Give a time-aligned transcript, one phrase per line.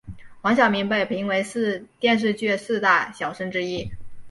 [0.41, 1.45] 黄晓明被评为
[1.99, 3.91] 电视剧四大小生之一。